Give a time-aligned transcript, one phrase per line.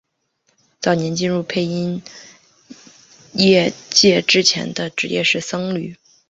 [0.79, 2.01] 早年进入配音
[3.33, 5.95] 业界之前的职业是僧侣。